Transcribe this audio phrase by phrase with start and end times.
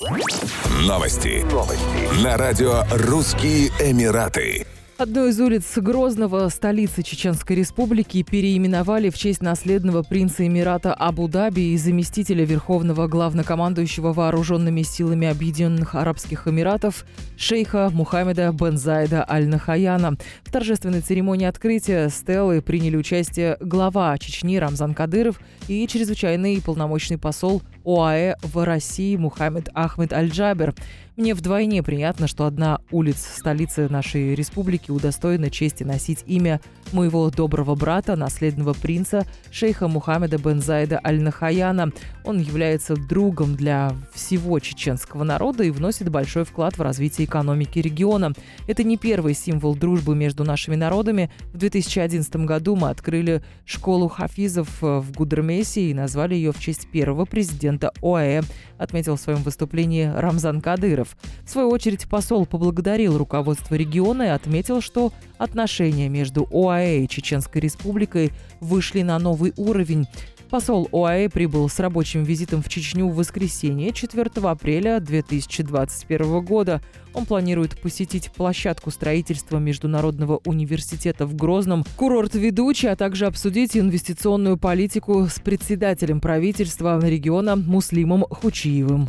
[0.00, 1.44] Новости.
[1.52, 2.24] Новости.
[2.24, 4.66] На радио «Русские Эмираты».
[4.96, 11.76] Одну из улиц Грозного, столицы Чеченской Республики, переименовали в честь наследного принца Эмирата Абу-Даби и
[11.76, 17.06] заместителя Верховного главнокомандующего Вооруженными силами Объединенных Арабских Эмиратов
[17.38, 20.16] шейха Мухаммеда бен Зайда Аль-Нахаяна.
[20.44, 27.62] В торжественной церемонии открытия стелы приняли участие глава Чечни Рамзан Кадыров и чрезвычайный полномочный посол
[27.84, 30.74] ОАЭ в России Мухаммед Ахмед Аль-Джабер.
[31.16, 36.60] Мне вдвойне приятно, что одна улица столицы нашей республики удостоена чести носить имя
[36.92, 41.92] моего доброго брата, наследного принца, шейха Мухаммеда бен Зайда Аль-Нахаяна.
[42.24, 48.32] Он является другом для всего чеченского народа и вносит большой вклад в развитие экономики региона.
[48.66, 51.30] Это не первый символ дружбы между нашими народами.
[51.52, 57.24] В 2011 году мы открыли школу хафизов в Гудермесе и назвали ее в честь первого
[57.26, 57.69] президента
[58.02, 58.42] ОАЭ,
[58.78, 61.16] отметил в своем выступлении Рамзан Кадыров.
[61.44, 67.60] В свою очередь посол поблагодарил руководство региона и отметил, что отношения между ОАЭ и Чеченской
[67.60, 70.06] Республикой вышли на новый уровень.
[70.50, 76.82] Посол ОАЭ прибыл с рабочим визитом в Чечню в воскресенье 4 апреля 2021 года.
[77.14, 84.56] Он планирует посетить площадку строительства Международного университета в Грозном, курорт ведущий, а также обсудить инвестиционную
[84.56, 89.08] политику с председателем правительства региона Муслимом Хучиевым.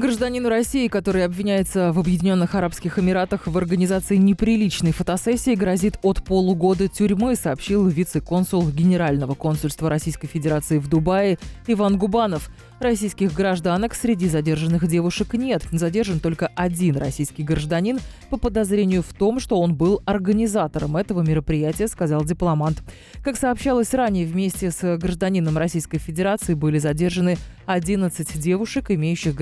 [0.00, 6.88] Гражданину России, который обвиняется в Объединенных Арабских Эмиратах в организации неприличной фотосессии, грозит от полугода
[6.88, 12.50] тюрьмы, сообщил вице-консул Генерального консульства Российской Федерации в Дубае Иван Губанов.
[12.80, 15.62] Российских гражданок среди задержанных девушек нет.
[15.70, 21.86] Задержан только один российский гражданин по подозрению в том, что он был организатором этого мероприятия,
[21.86, 22.74] сказал дипломат.
[23.22, 29.34] Как сообщалось ранее, вместе с гражданином Российской Федерации были задержаны 11 девушек, имеющих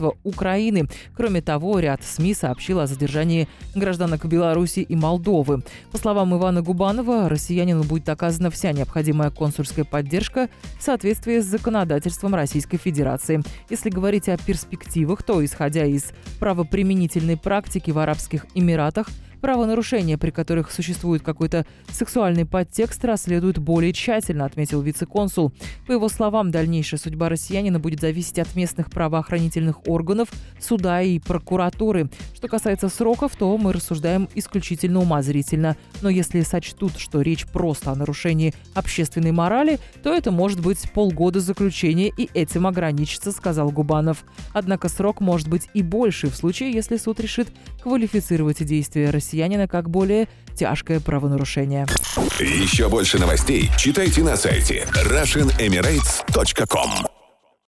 [0.00, 0.86] гражданство Украины.
[1.16, 5.62] Кроме того, ряд СМИ сообщил о задержании гражданок Беларуси и Молдовы.
[5.92, 10.48] По словам Ивана Губанова, россиянину будет оказана вся необходимая консульская поддержка
[10.78, 13.42] в соответствии с законодательством Российской Федерации.
[13.68, 19.08] Если говорить о перспективах, то, исходя из правоприменительной практики в Арабских Эмиратах,
[19.40, 25.52] Правонарушения, при которых существует какой-то сексуальный подтекст, расследуют более тщательно, отметил вице-консул.
[25.86, 30.28] По его словам, дальнейшая судьба россиянина будет зависеть от местных правоохранительных органов,
[30.60, 32.10] суда и прокуратуры.
[32.34, 35.76] Что касается сроков, то мы рассуждаем исключительно умозрительно.
[36.02, 41.40] Но если сочтут, что речь просто о нарушении общественной морали, то это может быть полгода
[41.40, 44.24] заключения и этим ограничится, сказал Губанов.
[44.52, 47.48] Однако срок может быть и больше в случае, если суд решит
[47.82, 50.26] квалифицировать действия россиян россиянина как более
[50.56, 51.86] тяжкое правонарушение.
[52.38, 57.09] Еще больше новостей читайте на сайте RussianEmirates.com